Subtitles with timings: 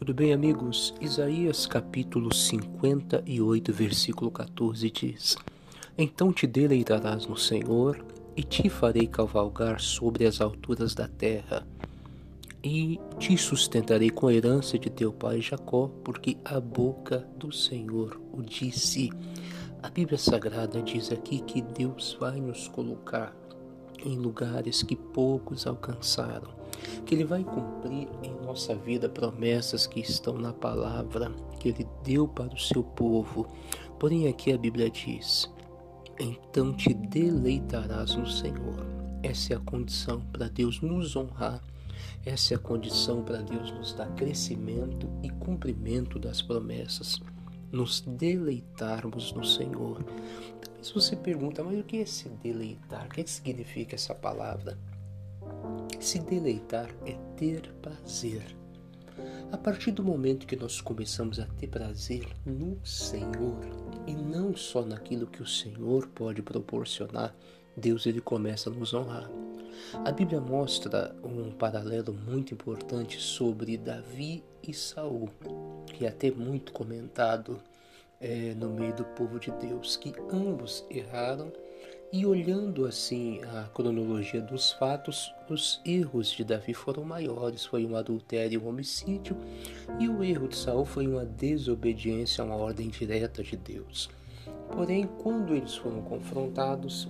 [0.00, 0.94] Tudo bem, amigos?
[0.98, 5.36] Isaías capítulo 58, versículo 14 diz:
[5.96, 8.02] Então te deleitarás no Senhor
[8.34, 11.66] e te farei cavalgar sobre as alturas da terra
[12.64, 18.18] e te sustentarei com a herança de teu pai Jacó, porque a boca do Senhor
[18.32, 19.10] o disse.
[19.82, 23.36] A Bíblia Sagrada diz aqui que Deus vai nos colocar
[24.02, 26.58] em lugares que poucos alcançaram,
[27.04, 32.26] que Ele vai cumprir em nossa vida promessas que estão na palavra que Ele deu
[32.26, 33.46] para o seu povo.
[33.98, 35.50] Porém, aqui a Bíblia diz:
[36.18, 38.86] Então te deleitarás no Senhor.
[39.22, 41.62] Essa é a condição para Deus nos honrar.
[42.24, 47.20] Essa é a condição para Deus nos dar crescimento e cumprimento das promessas
[47.72, 50.02] nos deleitarmos no Senhor.
[50.60, 53.06] Talvez você pergunta, mas o que é se deleitar?
[53.06, 54.78] O que, é que significa essa palavra?
[56.00, 58.56] Se deleitar é ter prazer.
[59.52, 63.60] A partir do momento que nós começamos a ter prazer no Senhor
[64.06, 67.36] e não só naquilo que o Senhor pode proporcionar,
[67.76, 69.30] Deus ele começa a nos honrar.
[70.02, 75.28] A Bíblia mostra um paralelo muito importante sobre Davi e Saul,
[75.86, 77.60] que é até muito comentado
[78.18, 81.52] é, no meio do povo de Deus, que ambos erraram
[82.12, 87.94] e olhando assim a cronologia dos fatos, os erros de Davi foram maiores, foi um
[87.94, 89.36] adultério e um homicídio,
[89.98, 94.10] e o erro de Saul foi uma desobediência a uma ordem direta de Deus.
[94.72, 97.08] Porém, quando eles foram confrontados,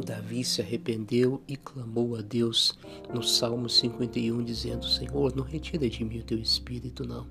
[0.00, 2.78] Davi se arrependeu e clamou a Deus
[3.12, 7.26] no Salmo 51, dizendo: Senhor, não retira de mim o teu espírito, não.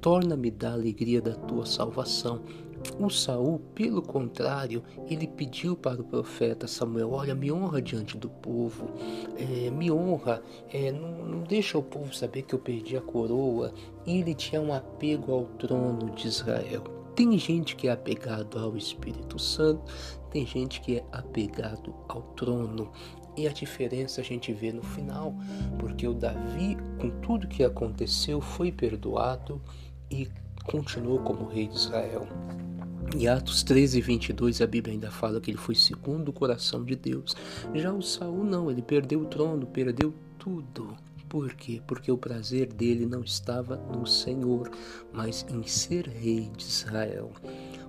[0.00, 2.42] Torna-me da alegria da tua salvação.
[2.98, 8.30] O Saul, pelo contrário, ele pediu para o profeta Samuel: Olha, me honra diante do
[8.30, 8.88] povo,
[9.36, 10.42] é, me honra,
[10.72, 13.74] é, não, não deixa o povo saber que eu perdi a coroa.
[14.06, 16.99] E ele tinha um apego ao trono de Israel.
[17.14, 19.92] Tem gente que é apegado ao Espírito Santo,
[20.30, 22.90] tem gente que é apegado ao trono.
[23.36, 25.34] E a diferença a gente vê no final,
[25.78, 29.60] porque o Davi, com tudo que aconteceu, foi perdoado
[30.10, 30.28] e
[30.64, 32.26] continuou como rei de Israel.
[33.14, 36.94] Em Atos 13, 22, a Bíblia ainda fala que ele foi segundo o coração de
[36.94, 37.34] Deus.
[37.74, 40.96] Já o Saul não, ele perdeu o trono, perdeu tudo.
[41.30, 41.80] Por quê?
[41.86, 44.68] Porque o prazer dele não estava no Senhor,
[45.12, 47.30] mas em ser rei de Israel.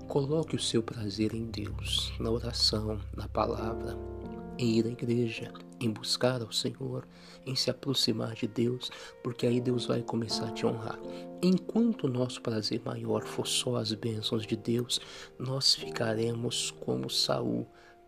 [0.07, 3.97] Coloque o seu prazer em Deus, na oração, na palavra,
[4.59, 7.07] em ir à igreja, em buscar ao Senhor,
[7.43, 8.91] em se aproximar de Deus,
[9.23, 10.99] porque aí Deus vai começar a te honrar.
[11.41, 15.01] Enquanto o nosso prazer maior for só as bênçãos de Deus,
[15.39, 17.67] nós ficaremos como Saul,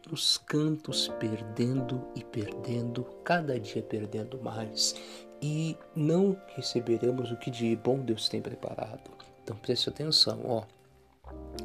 [0.09, 4.95] nos cantos, perdendo e perdendo, cada dia perdendo mais,
[5.41, 9.11] e não receberemos o que de bom Deus tem preparado.
[9.43, 10.63] Então preste atenção, ó.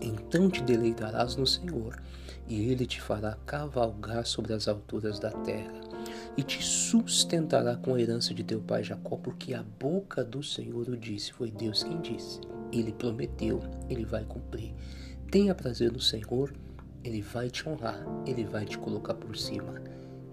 [0.00, 2.00] Então te deleitarás no Senhor,
[2.46, 5.80] e ele te fará cavalgar sobre as alturas da terra,
[6.36, 10.88] e te sustentará com a herança de teu pai Jacó, porque a boca do Senhor
[10.88, 12.40] o disse, foi Deus quem disse.
[12.72, 14.74] Ele prometeu, ele vai cumprir.
[15.30, 16.52] Tenha prazer no Senhor
[17.08, 19.80] ele vai te honrar, Ele vai te colocar por cima.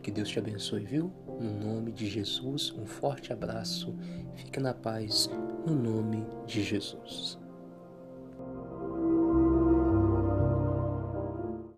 [0.03, 1.11] Que Deus te abençoe, viu?
[1.39, 3.95] No nome de Jesus, um forte abraço.
[4.35, 5.29] Fique na paz,
[5.65, 7.39] no nome de Jesus.